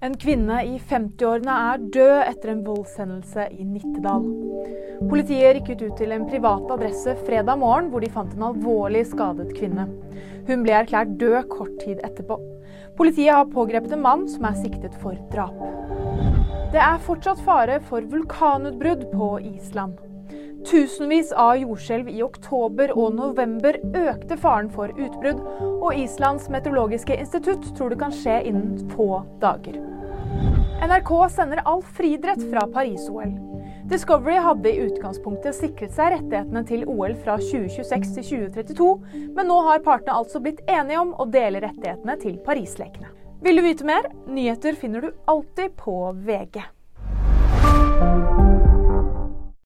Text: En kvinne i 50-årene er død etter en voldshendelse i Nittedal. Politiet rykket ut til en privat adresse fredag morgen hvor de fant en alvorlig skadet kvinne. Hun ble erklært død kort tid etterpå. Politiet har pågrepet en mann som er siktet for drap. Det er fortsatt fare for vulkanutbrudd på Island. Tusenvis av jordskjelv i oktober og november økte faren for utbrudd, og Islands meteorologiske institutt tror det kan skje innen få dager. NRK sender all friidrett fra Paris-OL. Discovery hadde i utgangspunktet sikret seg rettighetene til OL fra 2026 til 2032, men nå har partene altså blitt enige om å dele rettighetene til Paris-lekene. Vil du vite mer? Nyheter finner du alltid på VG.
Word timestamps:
En 0.00 0.14
kvinne 0.16 0.62
i 0.64 0.78
50-årene 0.88 1.54
er 1.70 1.82
død 1.92 2.14
etter 2.24 2.54
en 2.54 2.62
voldshendelse 2.64 3.44
i 3.52 3.66
Nittedal. 3.68 4.22
Politiet 5.10 5.58
rykket 5.58 5.82
ut 5.84 5.98
til 6.00 6.14
en 6.16 6.24
privat 6.24 6.72
adresse 6.72 7.12
fredag 7.26 7.60
morgen 7.60 7.90
hvor 7.92 8.00
de 8.00 8.08
fant 8.14 8.32
en 8.32 8.46
alvorlig 8.48 9.02
skadet 9.10 9.50
kvinne. 9.58 9.84
Hun 10.48 10.64
ble 10.64 10.78
erklært 10.78 11.12
død 11.20 11.50
kort 11.52 11.74
tid 11.82 12.00
etterpå. 12.00 12.38
Politiet 12.96 13.34
har 13.36 13.52
pågrepet 13.52 13.92
en 13.92 14.06
mann 14.06 14.24
som 14.32 14.48
er 14.48 14.56
siktet 14.62 14.96
for 15.02 15.20
drap. 15.34 15.60
Det 16.72 16.80
er 16.80 17.04
fortsatt 17.04 17.44
fare 17.44 17.76
for 17.84 18.08
vulkanutbrudd 18.08 19.04
på 19.12 19.30
Island. 19.50 20.00
Tusenvis 20.64 21.34
av 21.36 21.58
jordskjelv 21.60 22.08
i 22.08 22.22
oktober 22.24 22.96
og 22.96 23.20
november 23.20 23.76
økte 23.92 24.40
faren 24.40 24.72
for 24.72 24.96
utbrudd, 24.96 25.44
og 25.80 25.92
Islands 25.92 26.48
meteorologiske 26.52 27.20
institutt 27.20 27.68
tror 27.76 27.92
det 27.92 28.00
kan 28.00 28.16
skje 28.16 28.40
innen 28.48 28.92
få 28.96 29.26
dager. 29.44 29.89
NRK 30.80 31.30
sender 31.30 31.62
all 31.64 31.82
friidrett 31.82 32.50
fra 32.50 32.66
Paris-OL. 32.66 33.32
Discovery 33.90 34.36
hadde 34.36 34.70
i 34.70 34.80
utgangspunktet 34.86 35.56
sikret 35.56 35.94
seg 35.96 36.12
rettighetene 36.14 36.62
til 36.68 36.84
OL 36.88 37.16
fra 37.24 37.36
2026 37.42 38.12
til 38.16 38.28
2032, 38.28 38.90
men 39.36 39.50
nå 39.50 39.58
har 39.66 39.82
partene 39.86 40.18
altså 40.22 40.42
blitt 40.42 40.62
enige 40.70 41.02
om 41.02 41.14
å 41.18 41.26
dele 41.26 41.62
rettighetene 41.64 42.18
til 42.22 42.38
Paris-lekene. 42.46 43.10
Vil 43.42 43.58
du 43.58 43.64
vite 43.64 43.88
mer? 43.88 44.10
Nyheter 44.30 44.78
finner 44.78 45.08
du 45.08 45.10
alltid 45.26 45.74
på 45.80 45.96
VG. 46.26 46.60